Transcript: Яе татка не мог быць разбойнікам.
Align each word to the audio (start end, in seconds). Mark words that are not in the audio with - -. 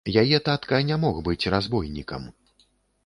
Яе 0.21 0.37
татка 0.47 0.79
не 0.89 0.97
мог 1.03 1.21
быць 1.27 1.49
разбойнікам. 1.55 2.29